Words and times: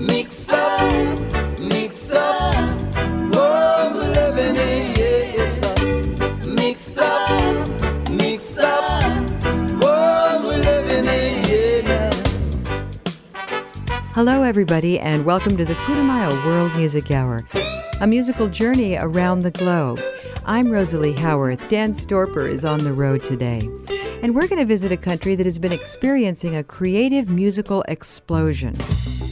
Mix 0.00 0.48
up, 0.48 1.20
mix 1.60 2.10
up, 2.10 2.80
world 3.34 3.96
we're 3.96 4.38
in, 4.38 4.54
yeah, 4.54 5.44
it's 5.44 5.60
a 5.66 6.48
mix 6.48 6.96
up, 6.96 8.10
mix 8.10 8.58
up, 8.58 9.30
world 9.82 10.44
we're 10.44 10.86
in, 10.88 11.04
yeah. 11.84 12.10
Hello, 14.14 14.42
everybody, 14.42 14.98
and 14.98 15.26
welcome 15.26 15.58
to 15.58 15.66
the 15.66 15.74
Putumayo 15.74 16.30
World 16.46 16.74
Music 16.76 17.10
Hour, 17.10 17.46
a 18.00 18.06
musical 18.06 18.48
journey 18.48 18.96
around 18.96 19.40
the 19.40 19.50
globe. 19.50 20.00
I'm 20.46 20.70
Rosalie 20.72 21.12
Howarth. 21.12 21.68
Dan 21.68 21.92
Storper 21.92 22.50
is 22.50 22.64
on 22.64 22.78
the 22.78 22.94
road 22.94 23.22
today. 23.22 23.60
And 24.22 24.34
we're 24.34 24.48
going 24.48 24.60
to 24.60 24.64
visit 24.64 24.92
a 24.92 24.96
country 24.96 25.34
that 25.34 25.44
has 25.44 25.58
been 25.58 25.72
experiencing 25.72 26.56
a 26.56 26.64
creative 26.64 27.28
musical 27.28 27.82
explosion. 27.82 28.74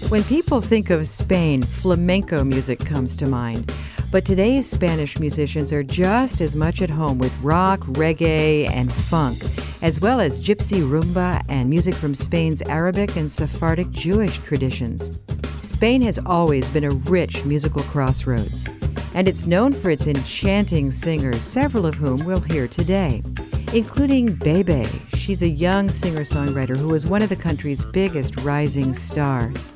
When 0.09 0.25
people 0.25 0.63
think 0.63 0.89
of 0.89 1.07
Spain, 1.07 1.63
flamenco 1.63 2.43
music 2.43 2.79
comes 2.79 3.15
to 3.17 3.27
mind. 3.27 3.71
But 4.11 4.25
today's 4.25 4.67
Spanish 4.67 5.19
musicians 5.19 5.71
are 5.71 5.83
just 5.83 6.41
as 6.41 6.57
much 6.57 6.81
at 6.81 6.89
home 6.89 7.19
with 7.19 7.39
rock, 7.43 7.81
reggae, 7.81 8.71
and 8.71 8.91
funk, 8.91 9.43
as 9.83 10.01
well 10.01 10.19
as 10.19 10.41
gypsy 10.41 10.81
rumba 10.81 11.45
and 11.51 11.69
music 11.69 11.95
from 11.95 12.15
Spain's 12.15 12.63
Arabic 12.63 13.17
and 13.17 13.31
Sephardic 13.31 13.91
Jewish 13.91 14.39
traditions. 14.39 15.11
Spain 15.61 16.01
has 16.01 16.19
always 16.25 16.67
been 16.71 16.85
a 16.85 16.91
rich 16.91 17.45
musical 17.45 17.83
crossroads, 17.83 18.67
and 19.13 19.29
it's 19.29 19.45
known 19.45 19.75
for 19.75 19.91
its 19.91 20.07
enchanting 20.07 20.91
singers, 20.91 21.45
several 21.45 21.85
of 21.85 21.97
whom 21.97 22.25
we'll 22.25 22.41
hear 22.41 22.67
today, 22.67 23.23
including 23.75 24.33
Bebe. 24.33 24.87
She's 25.17 25.43
a 25.43 25.49
young 25.49 25.91
singer 25.91 26.23
songwriter 26.23 26.79
who 26.79 26.95
is 26.95 27.07
one 27.07 27.21
of 27.21 27.29
the 27.29 27.37
country's 27.37 27.85
biggest 27.85 28.41
rising 28.41 28.95
stars. 28.95 29.75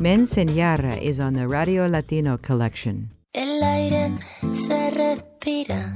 Me 0.00 0.14
Enseñara 0.14 1.00
is 1.00 1.20
on 1.20 1.34
the 1.34 1.46
Radio 1.46 1.86
Latino 1.86 2.38
collection. 2.38 3.10
El 3.32 3.62
aire 3.62 4.10
se 4.54 4.90
respira, 4.90 5.94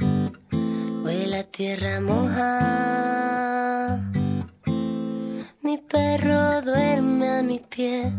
huele 1.02 1.38
a 1.38 1.44
tierra 1.44 2.00
moja. 2.00 4.00
Mi 5.62 5.78
perro 5.78 6.62
duerme 6.62 7.38
a 7.38 7.42
mis 7.42 7.62
pies, 7.62 8.12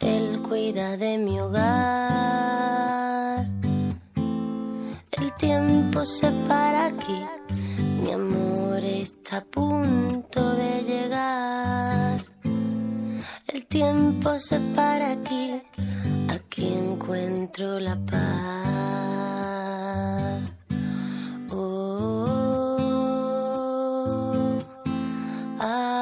él 0.00 0.40
cuida 0.48 0.96
de 0.96 1.18
mi 1.18 1.38
hogar. 1.40 3.46
El 5.12 5.32
tiempo 5.34 6.04
se 6.04 6.30
para 6.48 6.86
aquí, 6.86 7.24
mi 8.02 8.12
amor 8.12 8.82
está 8.82 9.38
a 9.38 9.44
punto 9.44 10.54
de 10.54 10.82
llegar. 10.82 12.27
El 13.52 13.64
tiempo 13.66 14.38
se 14.38 14.60
para 14.76 15.12
aquí, 15.12 15.62
aquí 16.28 16.74
encuentro 16.74 17.80
la 17.80 17.96
paz. 17.96 18.18
Oh, 21.50 22.78
ah, 25.60 25.97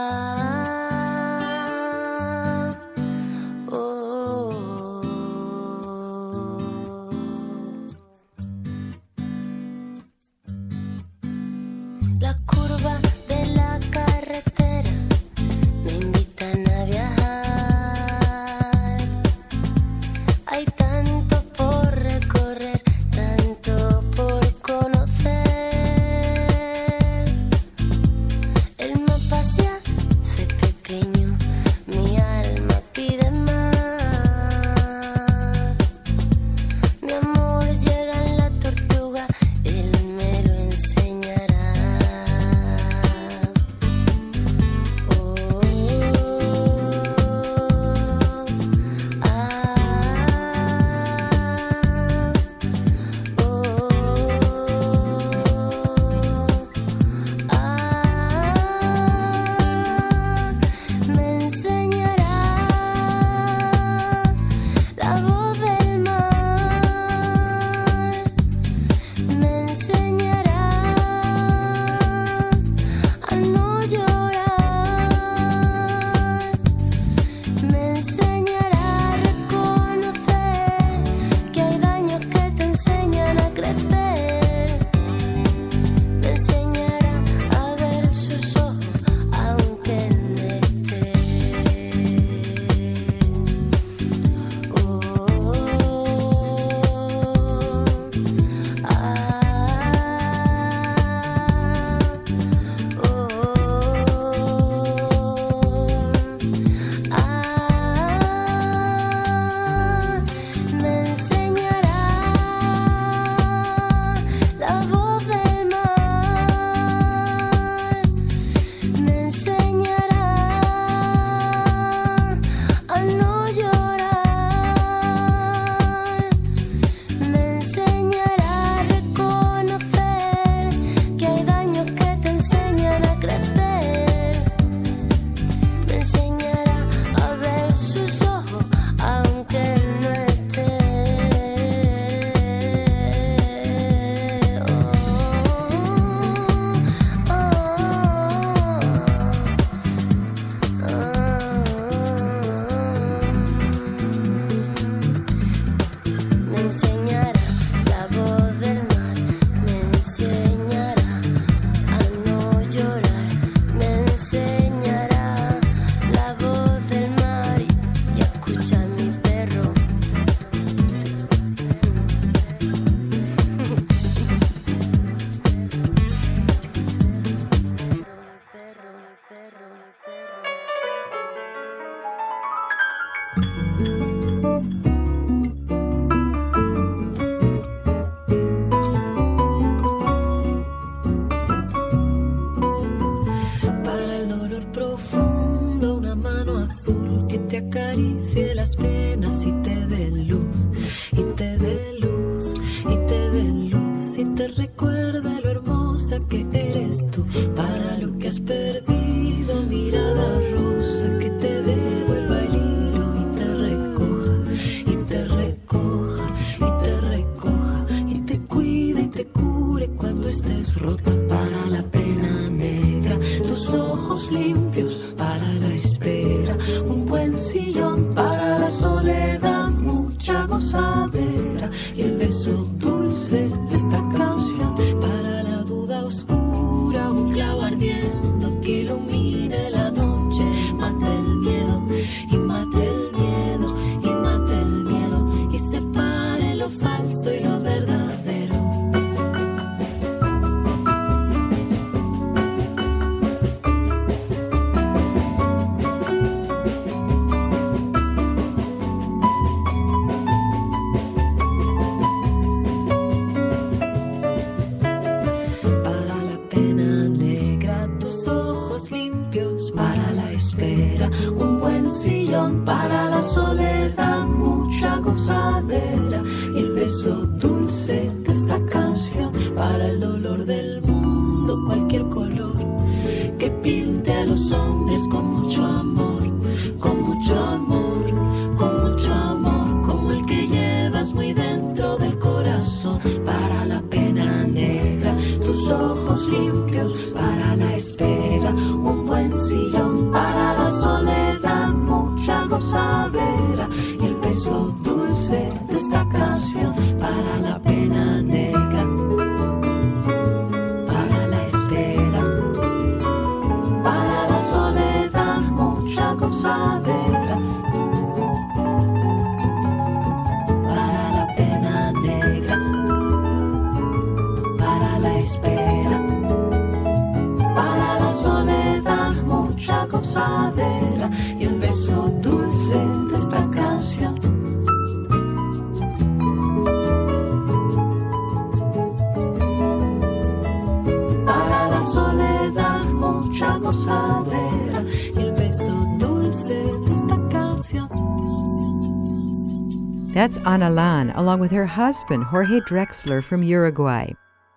That's 350.16 350.38
Ana 350.46 350.70
Laan, 350.70 351.14
along 351.14 351.40
with 351.40 351.50
her 351.50 351.66
husband, 351.66 352.24
Jorge 352.24 352.60
Drexler 352.60 353.22
from 353.22 353.42
Uruguay, 353.42 354.12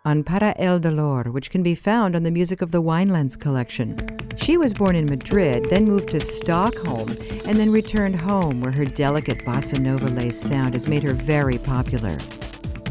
on 0.06 0.24
Para 0.24 0.56
el 0.58 0.80
Dolor, 0.80 1.34
which 1.34 1.50
can 1.50 1.64
be 1.64 1.76
found 1.76 2.16
on 2.16 2.24
the 2.24 2.32
Music 2.32 2.62
of 2.62 2.72
the 2.72 2.82
Winelands 2.82 3.38
collection. 3.38 3.98
She 4.38 4.56
was 4.56 4.74
born 4.74 4.96
in 4.96 5.06
Madrid, 5.06 5.66
then 5.70 5.84
moved 5.84 6.12
to 6.12 6.22
Stockholm, 6.22 7.10
and 7.44 7.58
then 7.58 7.74
returned 7.74 8.22
home, 8.22 8.62
where 8.62 8.72
her 8.72 8.86
delicate 8.86 9.40
bossa 9.40 9.78
nova 9.82 10.08
lace 10.08 10.40
sound 10.40 10.76
has 10.76 10.88
made 10.88 11.04
her 11.04 11.14
very 11.14 11.58
popular. 11.58 12.18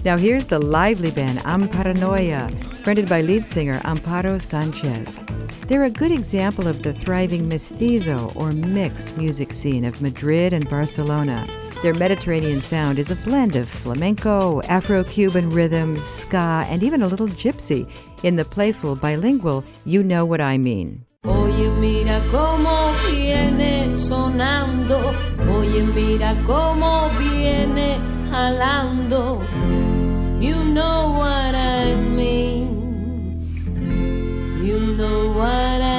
Now 0.04 0.18
here's 0.18 0.46
the 0.46 0.58
lively 0.58 1.10
band 1.10 1.38
Amparanoia, 1.38 2.52
fronted 2.84 3.08
by 3.08 3.22
lead 3.22 3.46
singer 3.46 3.80
Amparo 3.80 4.38
Sanchez. 4.38 5.22
They're 5.68 5.84
a 5.84 5.90
good 5.90 6.12
example 6.12 6.68
of 6.68 6.82
the 6.82 6.92
thriving 6.92 7.48
mestizo 7.48 8.30
or 8.36 8.52
mixed 8.52 9.16
music 9.16 9.54
scene 9.54 9.86
of 9.86 10.02
Madrid 10.02 10.52
and 10.52 10.68
Barcelona. 10.68 11.46
Their 11.80 11.94
Mediterranean 11.94 12.60
sound 12.60 12.98
is 12.98 13.12
a 13.12 13.16
blend 13.16 13.54
of 13.54 13.68
flamenco, 13.68 14.60
Afro 14.62 15.04
Cuban 15.04 15.48
rhythms, 15.50 16.04
ska, 16.04 16.66
and 16.68 16.82
even 16.82 17.02
a 17.02 17.06
little 17.06 17.28
gypsy 17.28 17.88
in 18.24 18.34
the 18.34 18.44
playful 18.44 18.96
bilingual 18.96 19.62
You 19.84 20.02
Know 20.02 20.24
What 20.24 20.40
I 20.40 20.58
Mean. 20.58 21.04
Oye, 21.24 21.70
mira 21.78 22.20
cómo 22.32 22.92
viene 23.06 23.94
sonando. 23.94 25.14
Oye, 25.48 25.84
mira 25.94 26.34
cómo 26.44 27.10
viene 27.16 28.00
jalando. 28.28 29.40
You 30.40 30.64
know 30.64 31.14
what 31.16 31.54
I 31.54 31.94
mean. 31.94 32.74
You 34.64 34.80
know 34.96 35.32
what 35.32 35.46
I 35.46 35.92
mean. 35.92 35.97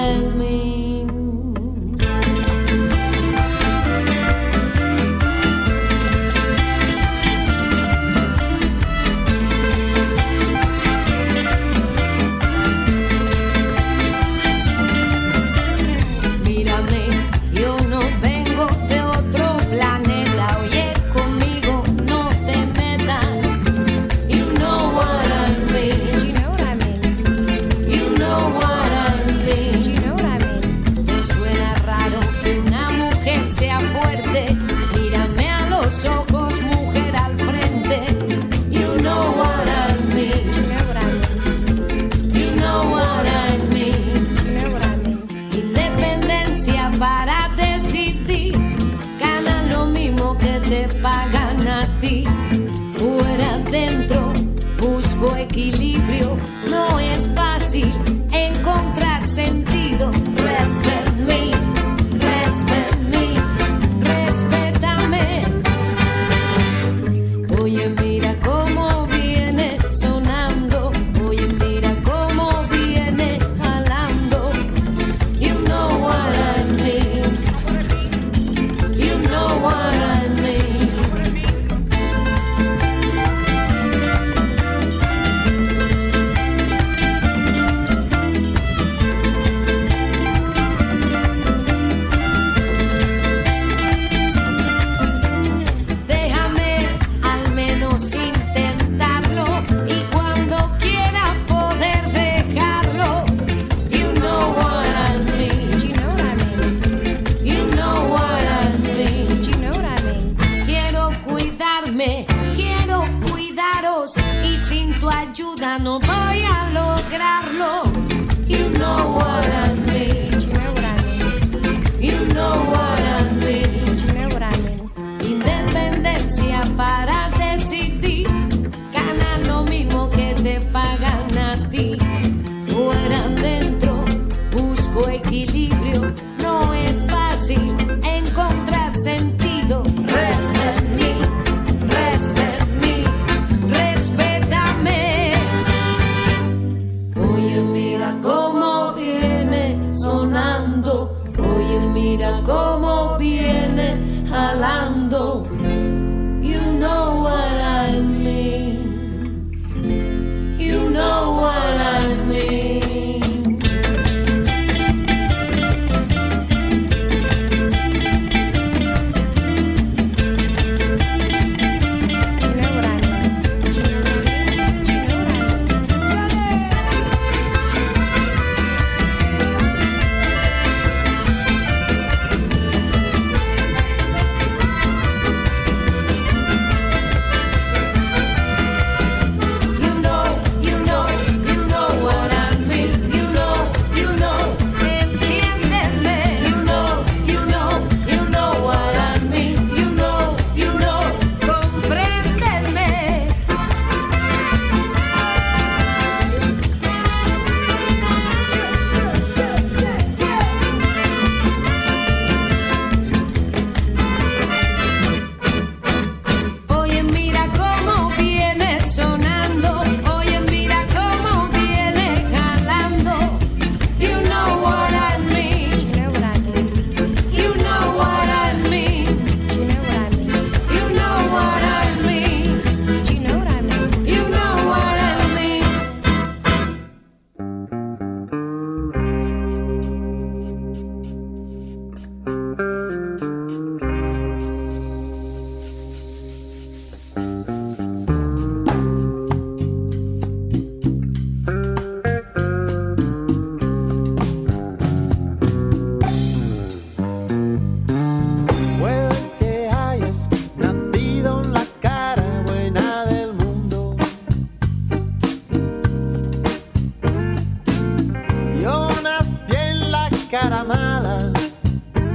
cara 270.30 270.64
mala, 270.64 271.32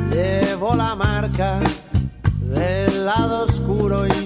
llevo 0.08 0.76
la 0.76 0.94
marca 0.94 1.58
del 2.40 3.04
lado 3.04 3.44
oscuro 3.44 4.06
y 4.06 4.23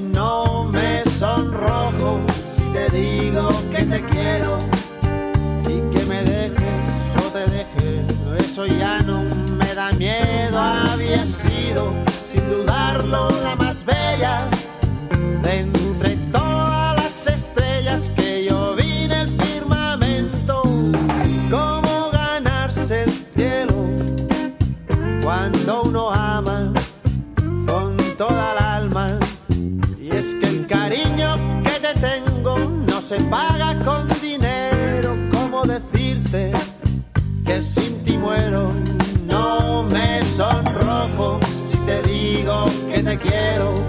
quiero 43.19 43.85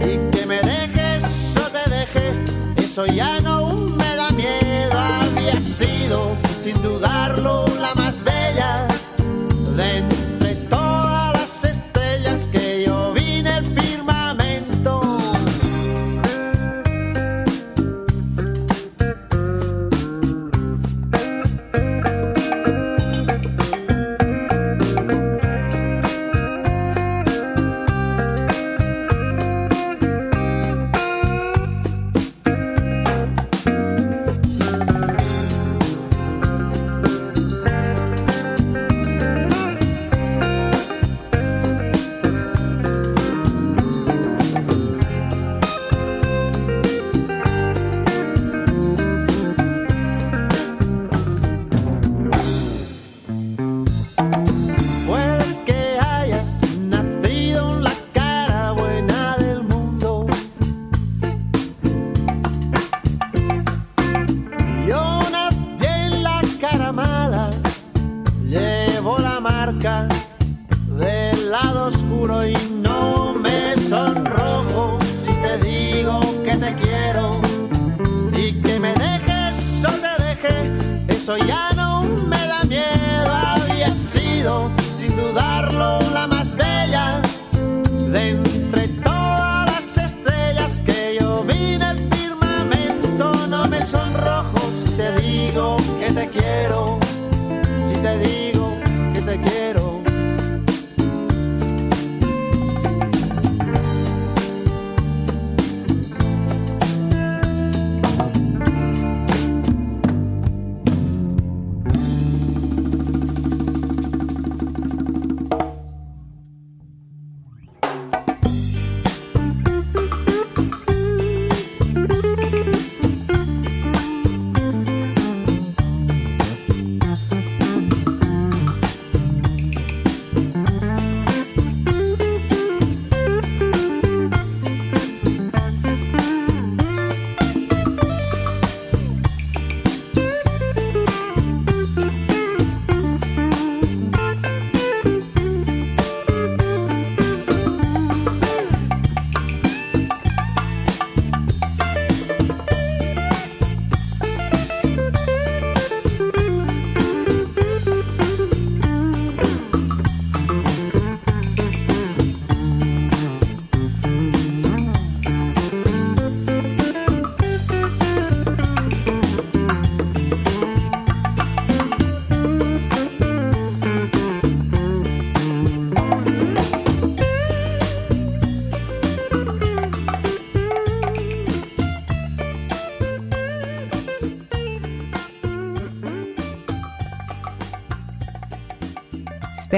y 0.00 0.18
que 0.30 0.46
me 0.46 0.60
dejes 0.60 1.54
o 1.56 1.70
te 1.70 1.90
deje, 1.90 2.34
eso 2.76 3.06
ya 3.06 3.40
no 3.40 3.74
me 3.74 4.16
da 4.16 4.30
miedo. 4.30 4.92
Había 4.92 5.60
sido, 5.60 6.36
sin 6.60 6.80
dudarlo, 6.82 7.59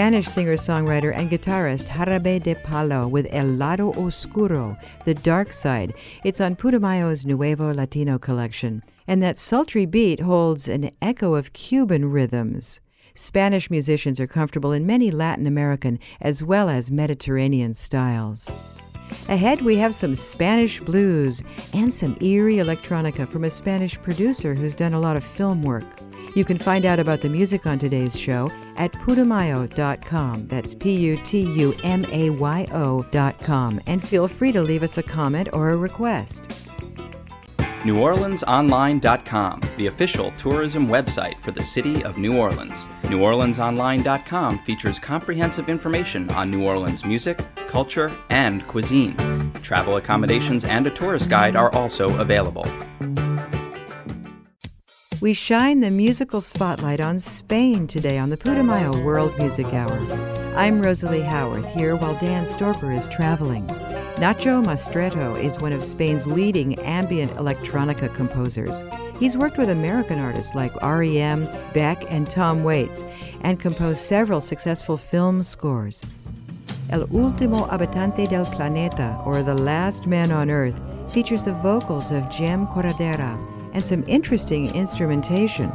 Spanish 0.02 0.26
singer 0.26 0.56
songwriter 0.56 1.16
and 1.16 1.30
guitarist 1.30 1.87
Jarabe 1.87 2.42
de 2.42 2.56
Palo 2.56 3.06
with 3.06 3.28
El 3.30 3.47
Lado 3.47 3.92
Oscuro, 3.92 4.76
The 5.04 5.14
Dark 5.14 5.52
Side. 5.52 5.94
It's 6.25 6.40
on 6.40 6.56
Putumayo's 6.56 7.25
Nuevo 7.25 7.73
Latino 7.73 8.19
collection. 8.19 8.82
And 9.06 9.23
that 9.23 9.38
sultry 9.38 9.86
beat 9.86 10.19
holds 10.19 10.67
an 10.69 10.91
echo 11.00 11.36
of 11.36 11.52
Cuban 11.52 12.10
rhythms. 12.10 12.80
Spanish 13.15 13.71
musicians 13.71 14.19
are 14.19 14.26
comfortable 14.26 14.73
in 14.73 14.86
many 14.86 15.12
Latin 15.12 15.47
American 15.47 16.00
as 16.21 16.43
well 16.43 16.69
as 16.69 16.91
Mediterranean 16.91 17.73
styles. 17.73 18.50
Ahead, 19.28 19.62
we 19.62 19.76
have 19.76 19.95
some 19.95 20.17
Spanish 20.17 20.80
blues 20.80 21.45
and 21.75 21.95
some 21.95 22.17
eerie 22.21 22.56
electronica 22.56 23.28
from 23.28 23.45
a 23.45 23.50
Spanish 23.50 24.02
producer 24.02 24.52
who's 24.52 24.75
done 24.75 24.95
a 24.95 25.00
lot 25.00 25.17
of 25.17 25.23
film 25.23 25.62
work. 25.62 25.84
You 26.34 26.45
can 26.45 26.58
find 26.58 26.86
out 26.86 26.99
about 26.99 27.21
the 27.21 27.28
music 27.28 27.66
on 27.66 27.78
today's 27.78 28.18
show 28.18 28.50
at 28.76 28.92
putumayo.com. 28.92 30.47
That's 30.47 30.75
P 30.75 30.97
U 30.97 31.16
T 31.16 31.42
U 31.42 31.75
M 31.84 32.04
A 32.10 32.30
Y 32.30 32.66
O.com. 32.73 33.80
And 33.86 34.02
feel 34.02 34.28
free 34.28 34.52
to 34.52 34.62
leave 34.62 34.82
us 34.82 34.99
a 34.99 35.02
comment 35.02 35.49
or 35.52 35.71
a 35.71 35.76
request. 35.76 36.45
NewOrleansOnline.com, 37.82 39.60
the 39.76 39.88
official 39.88 40.30
tourism 40.36 40.86
website 40.86 41.40
for 41.40 41.50
the 41.50 41.60
city 41.60 42.04
of 42.04 42.16
New 42.16 42.38
Orleans. 42.38 42.86
NewOrleansOnline.com 43.02 44.58
features 44.60 45.00
comprehensive 45.00 45.68
information 45.68 46.30
on 46.30 46.49
New 46.49 46.64
Orleans 46.64 47.04
music, 47.04 47.45
culture, 47.66 48.12
and 48.30 48.64
cuisine. 48.68 49.52
Travel 49.62 49.97
accommodations 49.97 50.64
and 50.64 50.86
a 50.86 50.90
tourist 50.90 51.28
guide 51.28 51.56
are 51.56 51.75
also 51.75 52.16
available. 52.21 52.66
We 55.23 55.35
shine 55.35 55.78
the 55.78 55.91
musical 55.93 56.41
spotlight 56.41 57.00
on 57.00 57.21
Spain 57.21 57.87
today 57.87 58.19
on 58.19 58.30
the 58.30 58.37
Putumayo 58.37 59.04
World 59.04 59.39
Music 59.39 59.73
Hour. 59.73 59.97
I'm 60.56 60.82
Rosalie 60.82 61.23
Howarth 61.23 61.73
here 61.75 61.95
while 61.95 62.19
Dan 62.19 62.45
Storper 62.45 62.93
is 62.93 63.06
traveling. 63.06 63.65
Nacho 64.17 64.65
Mastretta 64.65 65.41
is 65.41 65.61
one 65.61 65.71
of 65.71 65.85
Spain's 65.85 66.26
leading 66.26 66.76
ambient 66.80 67.30
electronica 67.35 68.13
composers. 68.13 68.82
He's 69.21 69.37
worked 69.37 69.58
with 69.58 69.71
American 69.71 70.19
artists 70.19 70.56
like 70.56 70.75
REM, 70.82 71.49
Beck, 71.73 72.02
and 72.11 72.28
Tom 72.28 72.65
Waits, 72.65 73.04
and 73.43 73.61
composed 73.61 74.00
several 74.00 74.41
successful 74.41 74.97
film 74.97 75.45
scores. 75.45 76.02
El 76.91 77.06
Último 77.06 77.69
Habitante 77.71 78.28
del 78.28 78.47
Planeta, 78.47 79.25
or 79.25 79.45
The 79.45 79.54
Last 79.54 80.04
Man 80.04 80.32
on 80.32 80.50
Earth, 80.50 80.75
features 81.13 81.45
the 81.45 81.52
vocals 81.52 82.11
of 82.11 82.28
Jem 82.28 82.67
Corredera 82.67 83.39
and 83.73 83.85
some 83.85 84.04
interesting 84.06 84.75
instrumentation. 84.75 85.71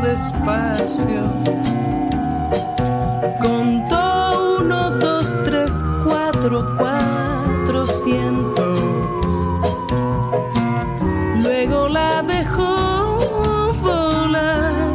Despacio. 0.00 1.22
Contó 3.40 4.58
uno, 4.60 4.90
dos, 4.90 5.34
tres, 5.44 5.84
cuatro, 6.04 6.76
cuatrocientos. 6.76 8.80
Luego 11.42 11.88
la 11.88 12.22
dejó 12.22 13.74
volar 13.82 14.92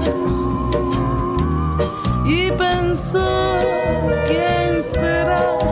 y 2.25 2.51
pensó 2.51 3.55
quién 4.27 4.83
será 4.83 5.62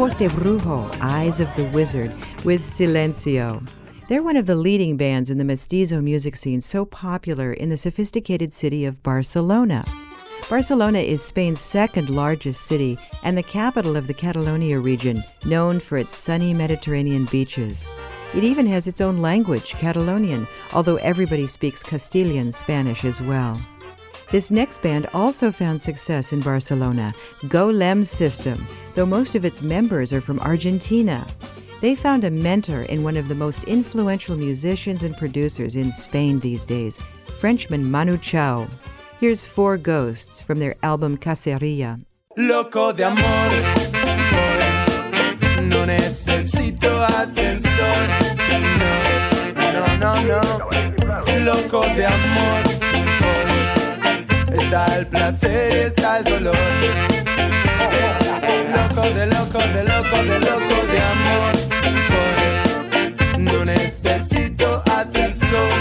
Ojos 0.00 0.16
de 0.16 0.28
Brujo, 0.30 0.90
Eyes 1.02 1.40
of 1.40 1.54
the 1.56 1.64
Wizard, 1.74 2.10
with 2.42 2.62
Silencio. 2.62 3.62
They're 4.08 4.22
one 4.22 4.38
of 4.38 4.46
the 4.46 4.54
leading 4.54 4.96
bands 4.96 5.28
in 5.28 5.36
the 5.36 5.44
mestizo 5.44 6.00
music 6.00 6.36
scene 6.36 6.62
so 6.62 6.86
popular 6.86 7.52
in 7.52 7.68
the 7.68 7.76
sophisticated 7.76 8.54
city 8.54 8.86
of 8.86 9.02
Barcelona. 9.02 9.84
Barcelona 10.48 11.00
is 11.00 11.22
Spain's 11.22 11.60
second 11.60 12.08
largest 12.08 12.64
city 12.64 12.98
and 13.24 13.36
the 13.36 13.42
capital 13.42 13.94
of 13.94 14.06
the 14.06 14.14
Catalonia 14.14 14.78
region, 14.78 15.22
known 15.44 15.78
for 15.78 15.98
its 15.98 16.16
sunny 16.16 16.54
Mediterranean 16.54 17.26
beaches. 17.26 17.86
It 18.34 18.42
even 18.42 18.64
has 18.68 18.86
its 18.86 19.02
own 19.02 19.18
language, 19.18 19.74
Catalonian, 19.74 20.48
although 20.72 20.96
everybody 20.96 21.46
speaks 21.46 21.82
Castilian 21.82 22.52
Spanish 22.52 23.04
as 23.04 23.20
well. 23.20 23.60
This 24.30 24.52
next 24.52 24.80
band 24.80 25.08
also 25.12 25.50
found 25.50 25.82
success 25.82 26.32
in 26.32 26.40
Barcelona, 26.40 27.12
Go 27.48 27.68
Lem 27.68 28.04
System, 28.04 28.64
though 28.94 29.04
most 29.04 29.34
of 29.34 29.44
its 29.44 29.60
members 29.60 30.12
are 30.12 30.20
from 30.20 30.38
Argentina. 30.38 31.26
They 31.80 31.96
found 31.96 32.22
a 32.22 32.30
mentor 32.30 32.82
in 32.82 33.02
one 33.02 33.16
of 33.16 33.26
the 33.26 33.34
most 33.34 33.64
influential 33.64 34.36
musicians 34.36 35.02
and 35.02 35.16
producers 35.16 35.74
in 35.74 35.90
Spain 35.90 36.38
these 36.38 36.64
days, 36.64 36.96
Frenchman 37.40 37.90
Manu 37.90 38.18
Chao. 38.18 38.68
Here's 39.18 39.44
Four 39.44 39.78
Ghosts 39.78 40.40
from 40.40 40.60
their 40.60 40.76
album 40.84 41.18
Caceria. 41.18 42.00
Loco 42.36 42.92
de 42.92 43.02
amor, 43.02 43.50
no 45.62 45.84
necesito 45.84 47.02
ascensor. 47.02 48.06
No, 49.72 49.72
no, 49.72 49.96
no, 49.96 50.22
no. 50.22 51.44
Loco 51.44 51.82
de 51.96 52.04
amor. 52.04 52.69
Está 54.70 54.86
el 54.98 55.06
placer 55.08 55.72
está 55.88 56.18
el 56.18 56.24
dolor. 56.24 56.56
Loco 58.72 59.02
de 59.10 59.26
loco, 59.26 59.58
de 59.58 59.82
loco, 59.82 60.16
de 60.22 60.38
loco 60.38 60.76
de 60.92 61.00
amor, 61.14 61.52
no 63.38 63.64
necesito 63.64 64.80
ascensor. 64.86 65.72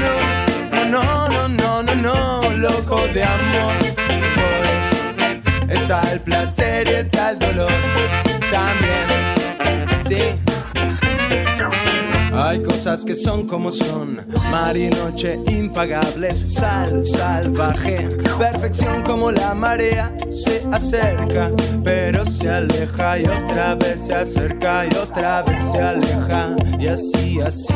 No, 0.00 0.84
no, 0.86 1.28
no, 1.28 1.48
no, 1.48 1.82
no, 1.82 1.94
no, 1.96 2.50
loco 2.52 2.98
de 3.12 3.24
amor. 3.24 3.74
Está 5.68 6.00
el 6.10 6.20
placer 6.20 6.88
y 6.88 6.94
está 6.94 7.32
el 7.32 7.38
dolor 7.38 7.72
también. 8.50 9.06
Sí. 10.08 10.47
Hay 12.48 12.62
cosas 12.62 13.04
que 13.04 13.14
son 13.14 13.46
como 13.46 13.70
son, 13.70 14.26
mar 14.50 14.74
y 14.74 14.88
noche 14.88 15.38
impagables, 15.50 16.46
sal 16.48 17.04
salvaje, 17.04 18.08
perfección 18.38 19.02
como 19.02 19.30
la 19.30 19.52
marea, 19.54 20.16
se 20.30 20.62
acerca, 20.72 21.50
pero 21.84 22.24
se 22.24 22.48
aleja 22.48 23.18
y 23.18 23.26
otra 23.26 23.74
vez 23.74 24.06
se 24.06 24.14
acerca 24.14 24.86
y 24.86 24.96
otra 24.96 25.42
vez 25.42 25.60
se 25.60 25.82
aleja, 25.82 26.56
y 26.80 26.86
así, 26.86 27.38
así, 27.38 27.74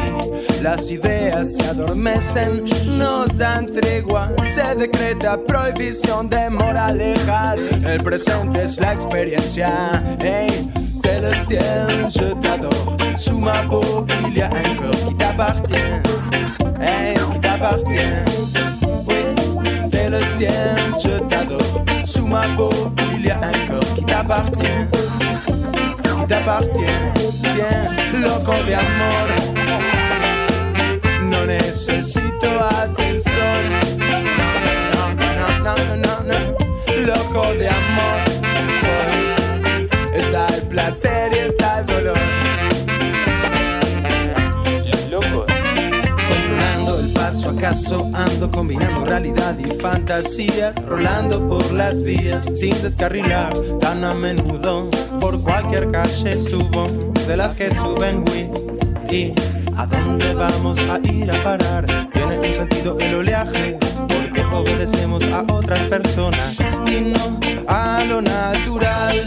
las 0.63 0.91
ideas 0.91 1.55
se 1.55 1.67
adormecen, 1.67 2.65
nos 2.97 3.37
dan 3.37 3.67
tregua, 3.67 4.33
se 4.55 4.75
decreta 4.75 5.39
prohibición 5.39 6.31
de 6.31 6.49
moralejas, 6.49 7.61
el 7.61 8.03
presente 8.03 8.63
es 8.63 8.81
la 8.81 8.95
experiencia, 8.95 10.17
hey, 10.19 10.73
que 11.03 11.21
le 11.21 11.35
ciel, 11.45 12.09
je 12.09 12.35
t'adore. 12.41 13.02
Sous 13.15 13.39
ma 13.39 13.63
peau, 13.69 14.07
il 14.27 14.39
y 14.39 14.43
a 14.43 14.47
un 14.47 14.75
corps 14.75 15.05
qui 15.07 15.15
t'appartient. 15.15 15.75
Hey, 16.81 17.15
qui 17.33 17.41
t'appartient. 17.41 18.25
Oui, 19.07 19.17
dès 19.91 20.09
le 20.09 20.21
ciel, 20.37 20.77
je 20.99 21.19
t'adore. 21.29 21.85
Sous 22.05 22.27
ma 22.27 22.43
peau, 22.57 22.71
il 23.15 23.27
y 23.27 23.31
a 23.31 23.37
un 23.37 23.67
corps 23.67 23.95
qui 23.95 24.05
t'appartient. 24.05 24.89
Qui 26.03 26.27
t'appartient. 26.27 26.99
Tiens, 27.43 28.21
loco 28.21 28.53
de 28.67 28.75
amor. 28.75 29.29
No 31.31 31.47
necesito 31.47 32.51
ascensor. 32.59 33.63
Loco 37.05 37.43
de 37.59 37.69
amor. 37.69 38.32
acaso 47.63 48.11
ando 48.13 48.51
combinando 48.51 49.05
realidad 49.05 49.57
y 49.57 49.65
fantasía, 49.81 50.73
rolando 50.85 51.47
por 51.47 51.73
las 51.73 52.03
vías 52.03 52.45
sin 52.59 52.83
descarrilar 52.83 53.53
tan 53.79 54.03
a 54.03 54.13
menudo. 54.15 54.91
Por 55.21 55.41
cualquier 55.41 55.93
calle 55.93 56.35
subo, 56.35 56.87
de 57.25 57.37
las 57.37 57.55
que 57.55 57.73
suben 57.73 58.25
Wii. 58.29 58.51
¿Y 59.09 59.33
a 59.77 59.87
dónde 59.87 60.35
vamos 60.35 60.77
a 60.91 60.99
ir 61.09 61.31
a 61.31 61.41
parar? 61.45 61.87
Tiene 62.13 62.39
un 62.39 62.53
sentido 62.53 62.99
el 62.99 63.15
oleaje, 63.15 63.79
porque 64.09 64.43
obedecemos 64.53 65.23
a 65.29 65.45
otras 65.53 65.85
personas 65.85 66.59
y 66.89 67.13
no 67.13 67.39
a 67.69 68.03
lo 68.03 68.21
natural. 68.23 69.23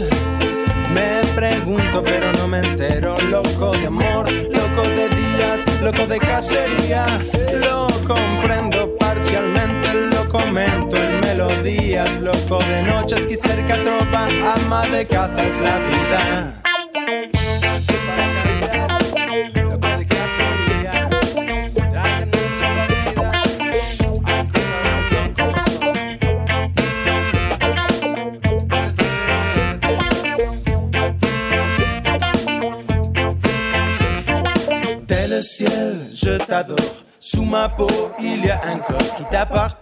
Me 0.92 1.22
pregunto, 1.34 2.04
pero 2.04 2.30
no 2.32 2.46
me 2.46 2.58
entero. 2.58 3.16
Loco 3.30 3.72
de 3.72 3.86
amor, 3.86 4.30
loco 4.30 4.82
de 4.82 5.08
días, 5.08 5.64
loco 5.80 6.06
de 6.06 6.18
cacería. 6.18 7.06
Loco 7.62 7.85
comprendo 8.06 8.96
parcialmente, 8.98 9.92
lo 10.12 10.28
comento 10.28 10.96
en 10.96 11.20
melodías, 11.20 12.20
loco 12.20 12.58
de 12.58 12.82
noches, 12.82 13.26
que 13.26 13.36
cerca 13.36 13.74
tropa, 13.82 14.26
ama 14.54 14.86
de 14.88 15.06
cazas 15.06 15.56
la 15.58 15.78
vida. 15.78 16.65
il 38.20 38.44
y 38.44 38.50
a 38.50 38.60
un 38.64 38.78
corps 38.78 39.14
qui 39.16 39.24
t'appartient. 39.24 39.75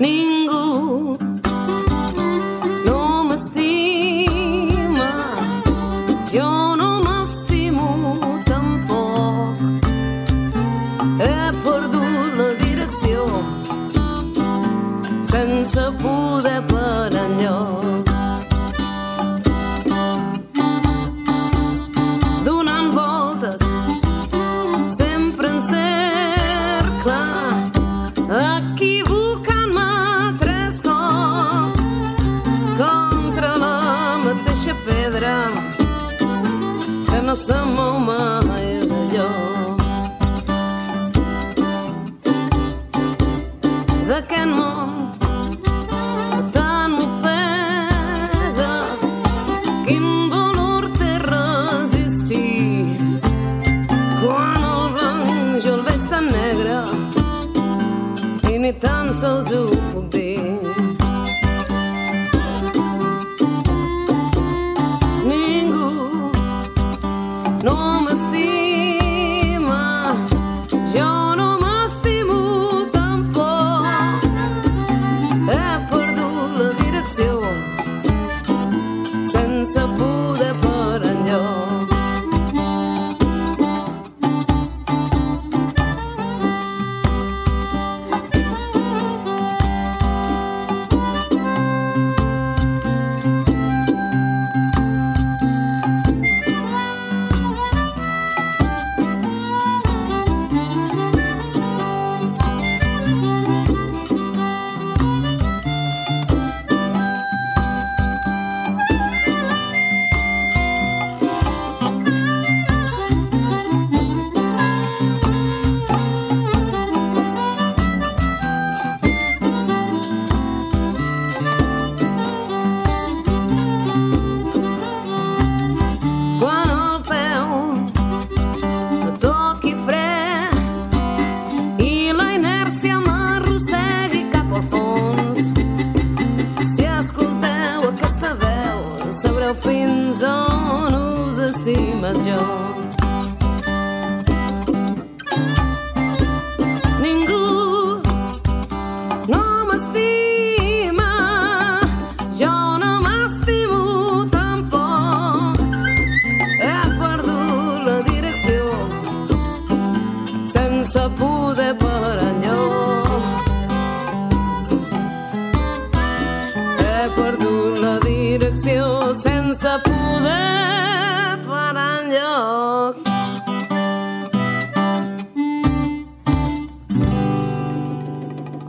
Need 0.00 0.29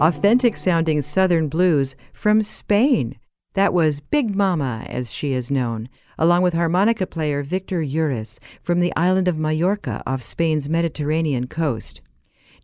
Authentic 0.02 0.58
sounding 0.58 1.00
Southern 1.04 1.48
blues 1.48 1.96
from 2.12 2.42
Spain. 2.42 3.20
That 3.54 3.72
was 3.72 4.00
Big 4.00 4.36
Mama, 4.36 4.84
as 4.90 5.14
she 5.14 5.34
is 5.34 5.52
known, 5.52 5.90
along 6.18 6.42
with 6.42 6.56
harmonica 6.56 7.06
player 7.06 7.44
Victor 7.44 7.84
Uris 7.84 8.40
from 8.64 8.80
the 8.80 8.92
island 8.96 9.28
of 9.28 9.38
Mallorca 9.38 10.02
off 10.08 10.24
Spain's 10.24 10.68
Mediterranean 10.68 11.46
coast. 11.46 12.02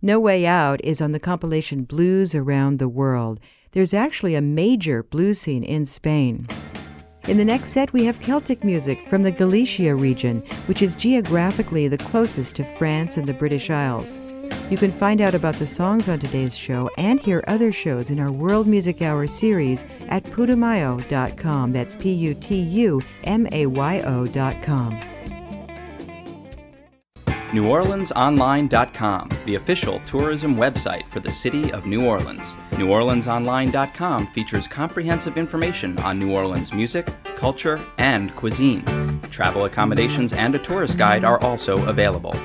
No 0.02 0.20
Way 0.20 0.48
Out 0.48 0.84
is 0.84 1.00
on 1.00 1.12
the 1.12 1.20
compilation 1.20 1.84
Blues 1.84 2.34
Around 2.34 2.80
the 2.80 2.90
World. 2.90 3.40
There's 3.74 3.94
actually 3.94 4.34
a 4.34 4.42
major 4.42 5.04
blues 5.04 5.40
scene 5.40 5.64
in 5.64 5.86
Spain. 5.86 6.48
In 7.28 7.38
the 7.38 7.46
next 7.46 7.70
set, 7.70 7.94
we 7.94 8.04
have 8.06 8.20
Celtic 8.20 8.64
music 8.64 9.08
from 9.12 9.22
the 9.22 9.32
Galicia 9.32 9.94
region, 9.94 10.40
which 10.66 10.82
is 10.82 10.96
geographically 10.96 11.88
the 11.88 12.00
closest 12.00 12.56
to 12.56 12.64
France 12.64 13.16
and 13.16 13.28
the 13.28 13.34
British 13.36 13.70
Isles. 13.70 14.22
You 14.70 14.78
can 14.78 14.92
find 14.92 15.22
out 15.22 15.34
about 15.34 15.56
the 15.56 15.68
songs 15.68 16.10
on 16.10 16.20
today's 16.20 16.58
show 16.58 16.90
and 16.98 17.20
hear 17.20 17.44
other 17.48 17.72
shows 17.72 18.10
in 18.10 18.20
our 18.20 18.32
World 18.32 18.68
Music 18.68 19.02
Hour 19.02 19.26
series 19.28 19.86
at 20.10 20.24
putumayo.com. 20.26 21.72
That's 21.72 21.96
P 21.96 22.12
U 22.12 22.34
T 22.34 22.60
U 22.60 23.02
M 23.24 23.48
A 23.52 23.66
Y 23.66 24.02
O.com. 24.02 25.00
NewOrleansOnline.com, 27.52 29.30
the 29.46 29.56
official 29.56 30.02
tourism 30.02 30.58
website 30.58 31.08
for 31.08 31.22
the 31.22 31.32
city 31.32 31.72
of 31.72 31.86
New 31.86 32.06
Orleans. 32.06 32.54
NewOrleansOnline.com 32.72 34.28
features 34.28 34.68
comprehensive 34.68 35.38
information 35.38 35.98
on 36.00 36.20
New 36.20 36.34
Orleans 36.34 36.74
music, 36.74 37.08
culture, 37.38 37.80
and 38.00 38.36
cuisine. 38.36 38.84
Travel 39.30 39.64
accommodations 39.64 40.34
and 40.34 40.56
a 40.56 40.60
tourist 40.60 40.98
guide 40.98 41.24
are 41.24 41.40
also 41.42 41.86
available. 41.86 42.36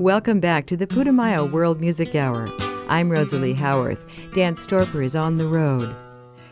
Welcome 0.00 0.40
back 0.40 0.64
to 0.68 0.78
the 0.78 0.86
Putumayo 0.86 1.50
World 1.50 1.78
Music 1.78 2.14
Hour. 2.14 2.48
I'm 2.88 3.10
Rosalie 3.10 3.52
Howarth. 3.52 4.02
Dan 4.32 4.54
Storper 4.54 5.04
is 5.04 5.14
on 5.14 5.36
the 5.36 5.46
road. 5.46 5.94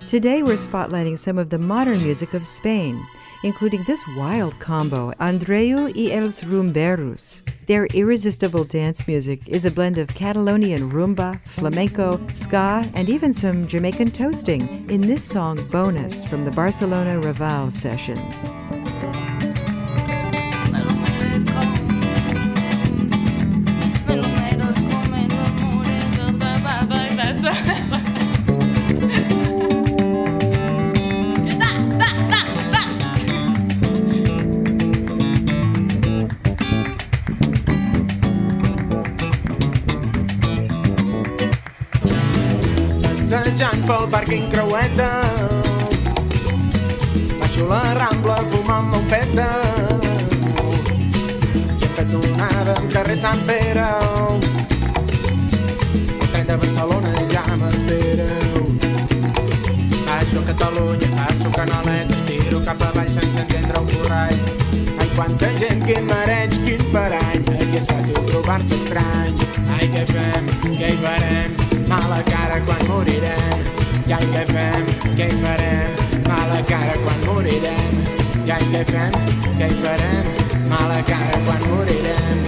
Today 0.07 0.43
we're 0.43 0.53
spotlighting 0.53 1.19
some 1.19 1.39
of 1.39 1.49
the 1.49 1.57
modern 1.57 1.97
music 2.03 2.35
of 2.35 2.47
Spain, 2.47 3.03
including 3.45 3.83
this 3.85 4.05
wild 4.19 4.59
combo, 4.59 5.13
Andreu 5.13 5.91
y 5.97 6.13
els 6.13 6.43
Rumberos. 6.43 7.41
Their 7.67 7.87
irresistible 7.95 8.65
dance 8.65 9.09
music 9.09 9.49
is 9.49 9.65
a 9.65 9.71
blend 9.71 9.97
of 9.97 10.09
Catalonian 10.09 10.91
rumba, 10.91 11.41
flamenco, 11.47 12.21
ska, 12.29 12.85
and 12.93 13.09
even 13.09 13.33
some 13.33 13.67
Jamaican 13.67 14.11
toasting 14.11 14.91
in 14.91 15.01
this 15.01 15.25
song 15.25 15.67
Bonus 15.71 16.23
from 16.23 16.43
the 16.43 16.51
Barcelona 16.51 17.19
Raval 17.19 17.73
sessions. 17.73 18.45
Pel 43.89 44.05
parc 44.13 44.29
Creueta 44.53 45.09
Baixo 47.41 47.65
la 47.71 47.81
Rambla 47.97 48.37
fumant 48.51 48.91
monfeta. 48.93 49.47
I 51.81 51.85
en 51.87 51.93
cantonada 51.97 52.75
al 52.77 52.89
carrer 52.93 53.17
Sant 53.23 53.41
Pere. 53.49 53.87
El 55.95 56.29
tren 56.35 56.47
de 56.51 56.57
Barcelona 56.65 57.13
ja 57.33 57.45
m'espera. 57.63 58.29
Baixo 60.05 60.43
a 60.43 60.45
Catalunya, 60.51 61.09
passo 61.17 61.49
Canalet 61.57 62.13
Estiro 62.19 62.61
cap 62.69 62.83
a 62.83 62.93
baix 62.93 63.13
sense 63.17 63.41
entendre 63.41 63.81
un 63.81 63.89
borrall 63.95 64.39
Ai, 64.99 65.09
quanta 65.17 65.49
gent, 65.57 65.81
quin 65.89 66.05
mareig, 66.13 66.61
quin 66.67 66.85
parany. 66.93 67.41
Aquí 67.57 67.81
és 67.81 67.89
fàcil 67.89 68.21
trobar-se 68.29 68.77
estrany. 68.83 69.35
Ai, 69.79 69.89
què 69.97 70.05
fem, 70.13 70.55
què 70.69 70.93
hi 70.93 71.03
farem? 71.07 71.59
Mala 71.89 72.21
cara 72.29 72.61
quan 72.69 72.89
morirem 72.93 73.78
I 74.09 74.13
ai, 74.17 74.27
què 74.33 74.43
fem, 74.49 74.87
què 75.19 75.25
hi 75.29 75.35
farem? 75.43 75.97
Mala 76.25 76.61
cara 76.69 76.95
quan 77.03 77.19
morirem. 77.27 77.99
I 78.47 78.55
ai, 78.55 78.69
què 78.73 78.81
fem, 78.89 79.19
què 79.59 79.69
hi 79.69 79.77
farem? 79.83 80.31
Mala 80.71 81.03
cara 81.11 81.43
quan 81.45 81.69
morirem. 81.75 82.41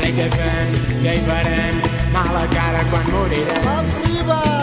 Ai, 0.00 0.10
què 0.18 0.26
fem, 0.34 0.74
què 1.04 1.14
hi 1.14 1.22
farem? 1.30 1.80
Mala 2.18 2.42
cara 2.56 2.82
quan 2.90 3.08
morirem. 3.14 3.72
Arriba! 3.76 4.53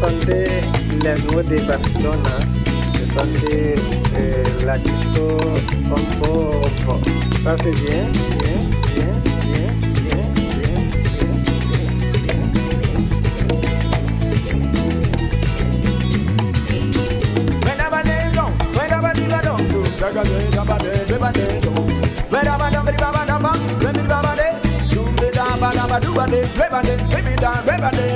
Chantais 0.00 0.60
les 1.02 1.16
mots 1.32 1.42
de 1.42 1.58
Barcelona. 1.66 2.36
Chantais 3.14 3.74
euh, 4.18 4.44
la 4.64 4.78
disco 4.78 5.38
peu. 5.90 6.56
Ça 7.44 7.56
c'est 7.62 7.74
bien, 7.84 8.04
bien, 8.12 8.58
bien, 8.94 9.12
bien, 9.46 9.68
bien, 9.86 10.26
bien, 10.34 10.56
bien, 10.56 10.82
Whenever 17.62 18.02
they 18.02 18.22
go, 18.34 18.44
whenever 18.74 19.12
they 19.14 19.26
go 19.28 19.36
baba 22.98 23.24
daba, 23.26 23.52
when 23.84 23.96
it 23.96 24.08
baba 24.08 24.34
de, 24.36 24.48
dum 24.94 25.14
de 25.16 25.30
daba 25.30 25.72
daba 25.74 26.00
duba 26.00 26.26
de, 26.26 26.40
deba 26.58 26.82
de, 26.82 26.96
baby 27.10 27.36
da, 27.36 27.62
deba 27.62 27.90
de, 27.90 28.06
dum 28.08 28.15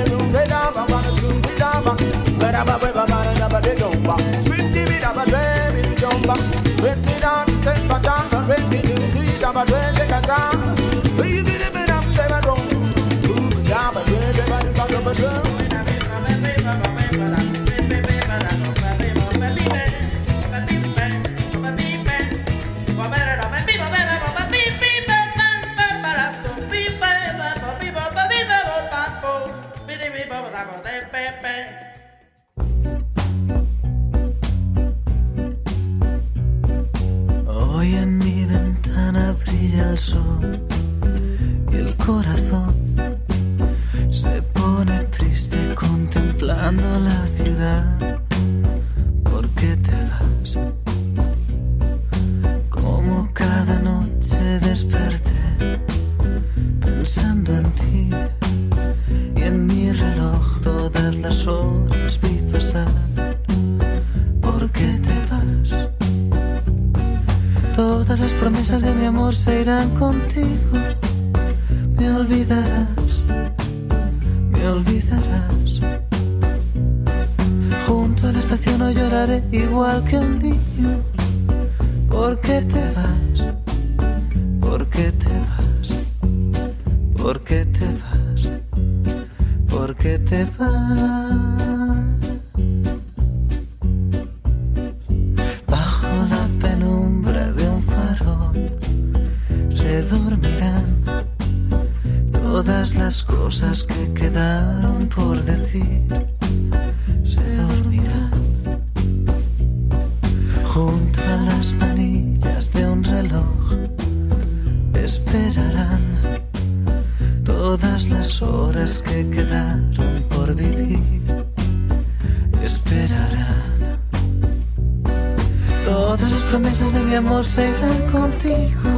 promesas 126.51 126.91
de 126.91 127.01
mi 127.03 127.15
amor 127.15 127.45
se 127.45 127.69
irán 127.69 128.11
contigo. 128.11 128.89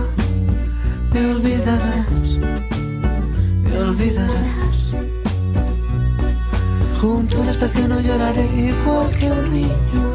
Me 1.14 1.34
olvidarás, 1.34 2.40
me 3.64 3.78
olvidarás. 3.78 4.98
Junto 7.00 7.42
a 7.42 7.46
la 7.46 7.52
estación 7.52 7.90
no 7.90 8.00
lloraré 8.00 8.46
igual 8.72 9.10
que 9.20 9.28
un 9.30 9.54
niño. 9.54 10.06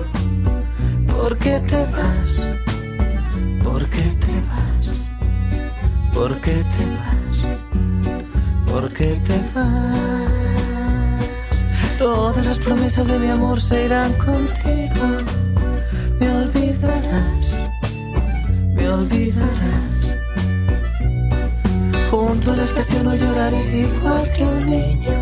¿Por 1.07 1.39
qué 1.39 1.61
te 1.61 1.81
vas? 1.97 2.51
¿Por 3.63 3.83
qué 3.95 4.07
te 4.25 4.35
vas? 4.51 4.87
¿Por 6.13 6.41
qué 6.41 6.57
te 6.75 6.85
vas? 6.97 7.39
¿Por 8.67 8.93
qué 8.93 9.11
te 9.29 9.39
vas? 9.55 11.23
Todas 11.99 12.45
las 12.47 12.59
promesas 12.59 13.07
de 13.07 13.17
mi 13.21 13.29
amor 13.29 13.61
se 13.61 13.85
irán 13.85 14.13
contigo. 14.15 15.38
Olvidarás, 16.89 17.55
me 18.75 18.89
olvidarás. 18.89 19.97
Junto 22.11 22.53
a 22.53 22.57
la 22.57 22.65
estación 22.65 23.05
no 23.05 23.15
lloraré 23.15 23.63
igual 23.81 24.33
que 24.35 24.45
un 24.45 24.67
niño. 24.67 25.13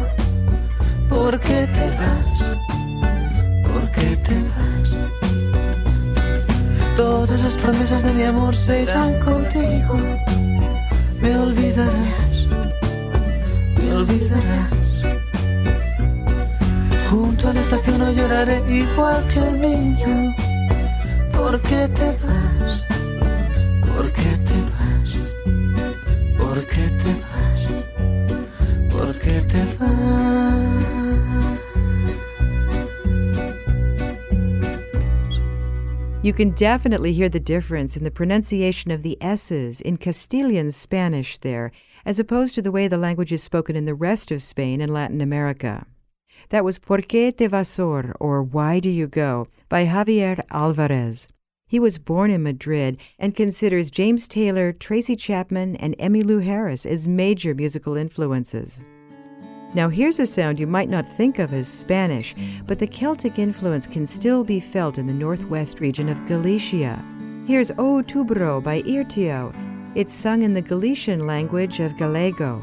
¿Por 1.09 1.41
qué 1.41 1.67
te 1.67 1.91
vas? 1.99 2.57
¿Por 3.65 3.91
qué 3.91 4.17
te 4.17 4.35
vas? 4.55 4.91
Todas 6.97 7.43
las 7.43 7.55
promesas 7.55 8.05
de 8.05 8.13
mi 8.13 8.23
amor 8.23 8.55
se 8.55 8.83
irán 8.83 9.19
contigo. 9.19 9.99
Me 11.21 11.37
olvidarás, 11.37 12.47
me 13.77 13.93
olvidarás. 13.93 15.03
Junto 17.11 17.49
a 17.49 17.53
la 17.55 17.61
estación 17.61 17.99
no 17.99 18.13
lloraré 18.13 18.63
igual 18.69 19.25
que 19.33 19.41
un 19.41 19.61
niño. 19.61 20.46
¿Por 21.47 21.61
qué 21.61 21.87
te 21.95 22.11
vas? 22.27 22.83
¿Por 23.81 24.11
qué 24.11 24.37
te 24.47 24.61
vas? 24.73 25.33
¿Por 26.37 26.67
qué 26.67 26.89
te 26.91 27.13
vas? 27.23 27.85
¿Por 28.91 29.15
qué 29.21 29.41
te 29.43 29.65
vas? 29.79 29.97
You 36.25 36.33
can 36.33 36.51
definitely 36.51 37.13
hear 37.15 37.29
the 37.29 37.39
difference 37.39 37.97
in 37.97 38.03
the 38.03 38.11
pronunciation 38.11 38.91
of 38.91 39.05
the 39.05 39.17
S's 39.21 39.81
in 39.81 39.99
Castilian 39.99 40.73
Spanish 40.73 41.39
there, 41.39 41.71
as 42.05 42.19
opposed 42.19 42.57
to 42.57 42.63
the 42.63 42.73
way 42.73 42.89
the 42.89 42.99
language 42.99 43.31
is 43.31 43.45
spoken 43.45 43.77
in 43.77 43.85
the 43.85 43.95
rest 43.95 44.33
of 44.33 44.43
Spain 44.43 44.81
and 44.81 44.93
Latin 44.93 45.21
America. 45.21 45.87
That 46.49 46.65
was 46.65 46.79
Por 46.81 47.03
qué 47.03 47.33
te 47.37 47.47
vasor, 47.47 48.15
or 48.19 48.43
Why 48.43 48.81
Do 48.81 48.91
You 48.91 49.07
Go, 49.07 49.47
by 49.69 49.87
Javier 49.87 50.41
Alvarez. 50.51 51.29
He 51.69 51.81
was 51.81 51.99
born 51.99 52.31
in 52.31 52.45
Madrid 52.45 52.97
and 53.19 53.35
considers 53.35 53.91
James 53.91 54.29
Taylor, 54.29 54.73
Tracy 54.73 55.17
Chapman, 55.17 55.75
and 55.77 55.99
Emmylou 55.99 56.45
Harris 56.45 56.87
as 56.87 57.09
major 57.09 57.55
musical 57.55 57.97
influences. 57.97 58.81
Now, 59.75 59.89
here's 59.89 60.21
a 60.21 60.27
sound 60.27 60.61
you 60.61 60.67
might 60.69 60.89
not 60.89 61.09
think 61.09 61.41
of 61.41 61.53
as 61.53 61.67
Spanish, 61.67 62.37
but 62.67 62.79
the 62.79 62.87
Celtic 62.87 63.41
influence 63.41 63.87
can 63.87 64.07
still 64.07 64.45
be 64.45 64.61
felt 64.61 64.97
in 64.97 65.09
the 65.09 65.13
northwest 65.13 65.81
region 65.81 66.09
of 66.09 66.25
Galicia. 66.25 67.05
Here's 67.47 67.73
Outubro 67.73 68.63
by 68.63 68.83
Irtio. 68.83 69.53
It's 69.97 70.15
sung 70.15 70.43
in 70.43 70.55
the 70.55 70.63
Galician 70.63 71.27
language 71.27 71.81
of 71.81 71.97
Gallego. 71.97 72.63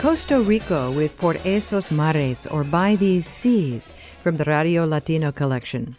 Costo 0.00 0.40
Rico 0.40 0.90
with 0.90 1.14
Por 1.18 1.34
Esos 1.44 1.90
Mares 1.90 2.46
or 2.46 2.64
By 2.64 2.96
These 2.96 3.26
Seas 3.26 3.92
from 4.22 4.38
the 4.38 4.44
Radio 4.44 4.86
Latino 4.86 5.30
collection. 5.30 5.94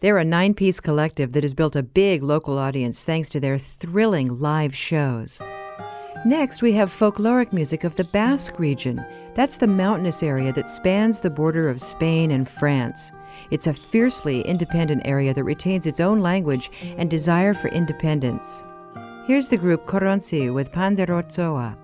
They're 0.00 0.18
a 0.18 0.24
nine 0.24 0.52
piece 0.52 0.78
collective 0.78 1.32
that 1.32 1.42
has 1.42 1.54
built 1.54 1.74
a 1.74 1.82
big 1.82 2.22
local 2.22 2.58
audience 2.58 3.06
thanks 3.06 3.30
to 3.30 3.40
their 3.40 3.56
thrilling 3.56 4.38
live 4.40 4.76
shows. 4.76 5.40
Next, 6.26 6.60
we 6.60 6.74
have 6.74 6.90
folkloric 6.90 7.54
music 7.54 7.84
of 7.84 7.96
the 7.96 8.04
Basque 8.04 8.58
region. 8.58 9.02
That's 9.32 9.56
the 9.56 9.66
mountainous 9.66 10.22
area 10.22 10.52
that 10.52 10.68
spans 10.68 11.20
the 11.20 11.30
border 11.30 11.70
of 11.70 11.80
Spain 11.80 12.32
and 12.32 12.46
France. 12.46 13.10
It's 13.50 13.68
a 13.68 13.72
fiercely 13.72 14.42
independent 14.42 15.06
area 15.06 15.32
that 15.32 15.44
retains 15.44 15.86
its 15.86 15.98
own 15.98 16.20
language 16.20 16.70
and 16.98 17.08
desire 17.08 17.54
for 17.54 17.68
independence. 17.68 18.62
Here's 19.26 19.48
the 19.48 19.56
group 19.56 19.86
Korrontzi 19.86 20.52
with 20.52 20.72
Panderozoa. 20.72 21.78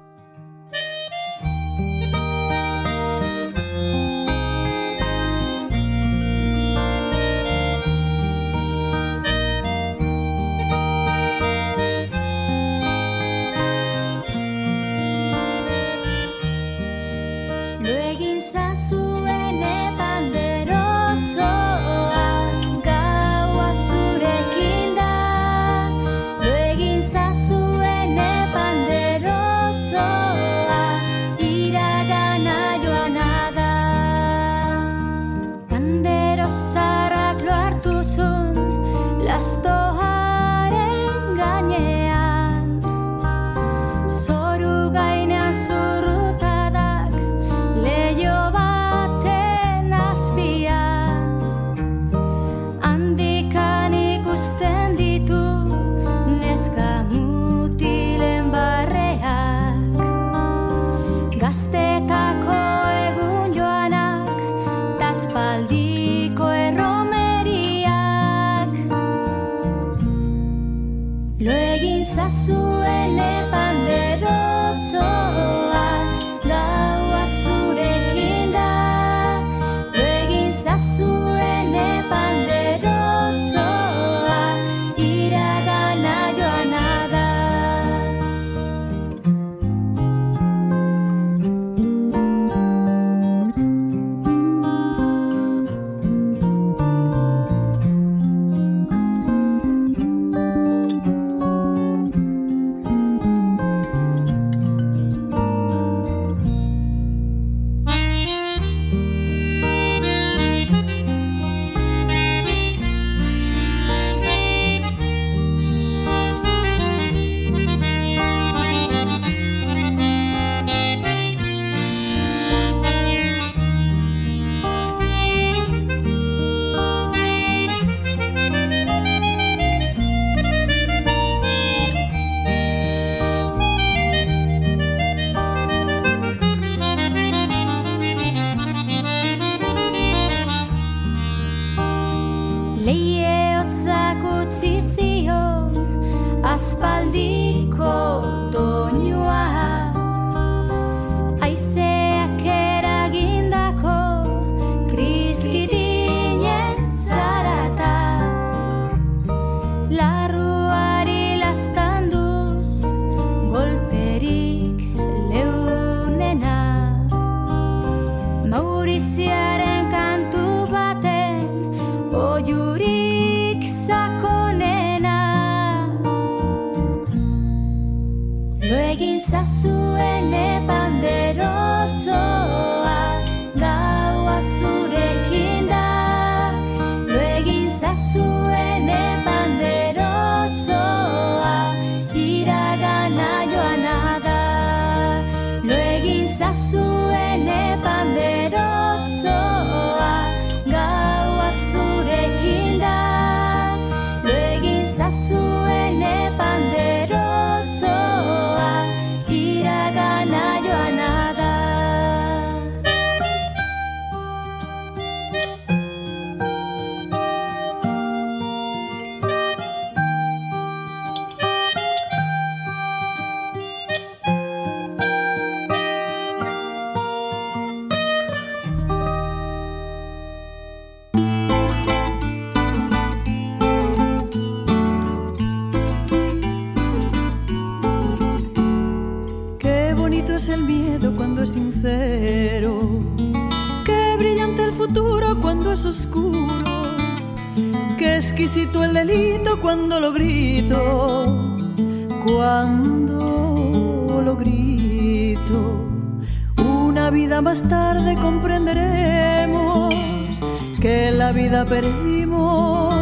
perdimos 261.73 262.93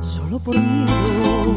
solo 0.00 0.38
por 0.38 0.56
miedo. 0.56 1.54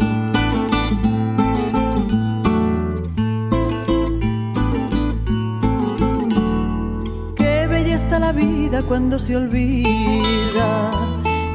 Qué 7.38 7.68
belleza 7.68 8.20
la 8.20 8.34
vida 8.34 8.82
cuando 8.90 9.18
se 9.18 9.38
olvida, 9.38 10.92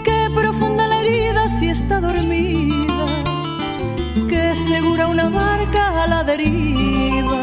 qué 0.05 0.31
profunda 0.35 0.87
la 0.87 1.01
herida 1.01 1.51
si 1.59 1.69
está 1.69 2.01
dormida, 2.01 3.07
qué 4.31 4.57
segura 4.57 5.07
una 5.09 5.29
barca 5.29 6.05
a 6.05 6.07
la 6.07 6.25
deriva, 6.25 7.43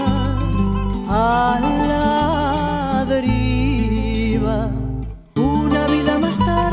a 1.09 1.59
la 1.61 3.05
deriva 3.07 4.84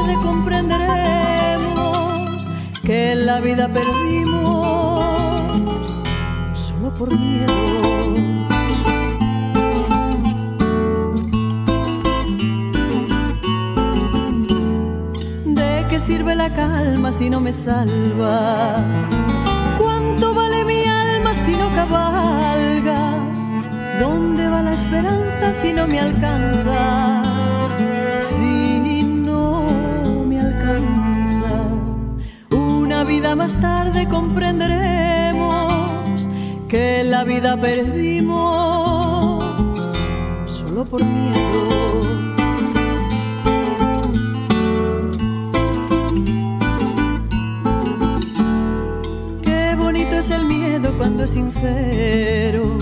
tarde 0.03 0.15
comprenderemos 0.23 2.51
que 2.85 3.15
la 3.15 3.41
vida 3.41 3.69
perdimos 3.69 5.05
solo 6.55 6.93
por 6.95 7.17
miedo. 7.17 7.53
¿De 15.45 15.87
qué 15.89 16.01
sirve 16.01 16.35
la 16.35 16.53
calma 16.55 17.13
si 17.13 17.31
no 17.31 17.41
me 17.41 17.53
salva? 17.53 18.85
¿Cuánto 19.79 20.35
vale 20.35 20.65
mi 20.65 20.85
alma 20.85 21.35
si 21.35 21.57
no 21.57 21.71
cabalga? 21.75 23.15
¿Dónde 24.01 24.49
va 24.49 24.63
la 24.63 24.75
esperanza 24.75 25.53
si 25.53 25.73
no 25.73 25.87
me 25.87 26.01
alcanza? 26.01 27.23
Si 28.21 28.92
vida 33.15 33.37
más 33.37 33.61
tarde 33.61 34.09
comprenderemos 34.09 36.29
que 36.67 37.05
la 37.05 37.25
vida 37.25 37.61
perdimos 37.61 39.45
solo 40.47 40.87
por 40.87 41.05
miedo. 41.05 41.37
Qué 49.43 49.75
bonito 49.77 50.17
es 50.17 50.31
el 50.31 50.47
miedo 50.47 50.97
cuando 50.97 51.25
es 51.25 51.33
sincero. 51.33 52.79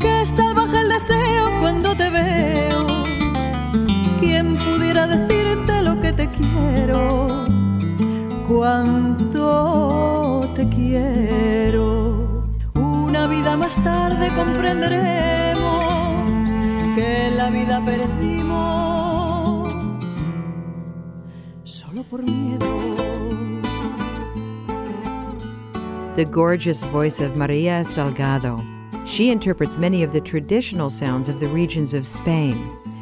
Qué 0.00 0.26
salvaje 0.26 0.80
el 0.80 0.88
deseo 0.88 1.60
cuando 1.60 1.94
te 1.94 2.10
veo. 2.10 2.84
¿Quién 4.20 4.56
pudiera 4.56 5.06
decirte 5.06 5.82
lo 5.82 6.00
que 6.00 6.12
te 6.12 6.28
quiero? 6.30 7.35
Cuánto 8.56 10.40
te 10.54 10.66
quiero. 10.70 12.48
Una 12.74 13.26
vida 13.26 13.54
más 13.54 13.76
tarde 13.84 14.34
comprenderemos 14.34 16.48
que 16.94 17.30
la 17.36 17.50
vida 17.50 17.84
perdimos 17.84 19.68
solo 21.64 22.02
por 22.04 22.22
miedo. 22.22 22.64
the 26.14 26.24
gorgeous 26.24 26.82
voice 26.84 27.20
of 27.20 27.36
Maria 27.36 27.84
Salgado. 27.84 28.56
She 29.06 29.30
interprets 29.30 29.76
many 29.76 30.02
of 30.02 30.14
the 30.14 30.20
traditional 30.22 30.88
sounds 30.88 31.28
of 31.28 31.40
the 31.40 31.48
regions 31.48 31.92
of 31.92 32.06
Spain, 32.06 32.56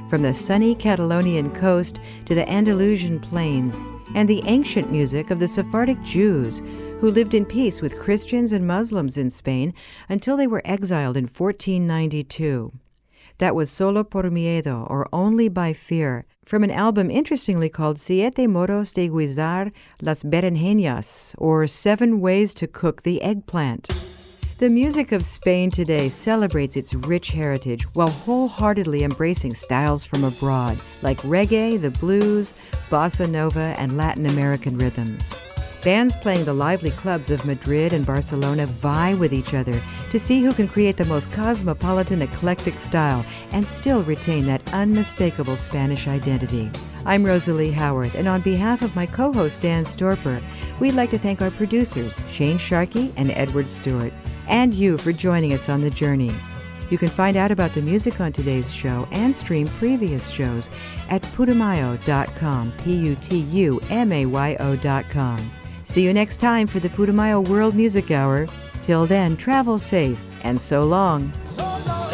from 0.08 0.22
the 0.22 0.34
sunny 0.34 0.74
Catalonian 0.74 1.54
coast 1.54 2.00
to 2.26 2.34
the 2.34 2.48
Andalusian 2.48 3.20
plains, 3.20 3.82
and 4.14 4.28
the 4.28 4.42
ancient 4.46 4.92
music 4.92 5.30
of 5.30 5.38
the 5.38 5.48
Sephardic 5.48 6.00
Jews 6.02 6.60
who 7.00 7.10
lived 7.10 7.34
in 7.34 7.44
peace 7.44 7.82
with 7.82 7.98
Christians 7.98 8.52
and 8.52 8.66
Muslims 8.66 9.18
in 9.18 9.30
Spain 9.30 9.74
until 10.08 10.36
they 10.36 10.46
were 10.46 10.62
exiled 10.64 11.16
in 11.16 11.24
1492. 11.24 12.72
That 13.38 13.56
was 13.56 13.70
Solo 13.70 14.04
por 14.04 14.22
Miedo, 14.24 14.88
or 14.88 15.08
Only 15.12 15.48
by 15.48 15.72
Fear, 15.72 16.24
from 16.44 16.62
an 16.62 16.70
album 16.70 17.10
interestingly 17.10 17.68
called 17.68 17.98
Siete 17.98 18.46
Modos 18.46 18.94
de 18.94 19.08
Guisar 19.08 19.72
las 20.00 20.22
Berenjenas, 20.22 21.34
or 21.36 21.66
Seven 21.66 22.20
Ways 22.20 22.54
to 22.54 22.68
Cook 22.68 23.02
the 23.02 23.20
Eggplant. 23.22 24.13
The 24.58 24.70
music 24.70 25.10
of 25.10 25.24
Spain 25.24 25.68
today 25.68 26.08
celebrates 26.08 26.76
its 26.76 26.94
rich 26.94 27.32
heritage 27.32 27.82
while 27.94 28.08
wholeheartedly 28.08 29.02
embracing 29.02 29.52
styles 29.52 30.04
from 30.04 30.22
abroad, 30.22 30.78
like 31.02 31.18
reggae, 31.22 31.80
the 31.80 31.90
blues, 31.90 32.54
bossa 32.88 33.28
nova, 33.28 33.74
and 33.80 33.96
Latin 33.96 34.26
American 34.26 34.78
rhythms. 34.78 35.34
Bands 35.82 36.14
playing 36.14 36.44
the 36.44 36.54
lively 36.54 36.92
clubs 36.92 37.30
of 37.30 37.44
Madrid 37.44 37.92
and 37.92 38.06
Barcelona 38.06 38.66
vie 38.66 39.14
with 39.14 39.34
each 39.34 39.54
other 39.54 39.82
to 40.12 40.20
see 40.20 40.40
who 40.40 40.52
can 40.52 40.68
create 40.68 40.96
the 40.96 41.04
most 41.06 41.32
cosmopolitan, 41.32 42.22
eclectic 42.22 42.78
style 42.78 43.26
and 43.50 43.68
still 43.68 44.04
retain 44.04 44.46
that 44.46 44.72
unmistakable 44.72 45.56
Spanish 45.56 46.06
identity. 46.06 46.70
I'm 47.04 47.24
Rosalie 47.24 47.72
Howarth, 47.72 48.14
and 48.14 48.28
on 48.28 48.40
behalf 48.40 48.82
of 48.82 48.94
my 48.94 49.04
co 49.04 49.32
host 49.32 49.62
Dan 49.62 49.84
Storper, 49.84 50.40
we'd 50.78 50.94
like 50.94 51.10
to 51.10 51.18
thank 51.18 51.42
our 51.42 51.50
producers, 51.50 52.18
Shane 52.30 52.56
Sharkey 52.56 53.12
and 53.16 53.30
Edward 53.32 53.68
Stewart, 53.68 54.12
and 54.48 54.74
you 54.74 54.98
for 54.98 55.12
joining 55.12 55.52
us 55.52 55.68
on 55.68 55.80
the 55.80 55.90
journey. 55.90 56.34
You 56.90 56.98
can 56.98 57.08
find 57.08 57.36
out 57.36 57.50
about 57.50 57.72
the 57.74 57.82
music 57.82 58.20
on 58.20 58.32
today's 58.32 58.72
show 58.72 59.08
and 59.10 59.34
stream 59.34 59.66
previous 59.66 60.28
shows 60.28 60.68
at 61.08 61.22
putumayo.com, 61.22 62.72
P 62.84 62.94
U 62.94 63.16
T 63.16 63.38
U 63.38 63.80
M 63.90 64.12
A 64.12 64.26
Y 64.26 64.56
O.com. 64.60 65.50
See 65.82 66.02
you 66.02 66.14
next 66.14 66.38
time 66.38 66.66
for 66.66 66.80
the 66.80 66.88
Putumayo 66.88 67.46
World 67.48 67.74
Music 67.74 68.10
Hour. 68.10 68.46
Till 68.82 69.06
then, 69.06 69.36
travel 69.36 69.78
safe 69.78 70.20
and 70.42 70.60
so 70.60 70.84
long. 70.84 71.32
So 71.46 72.13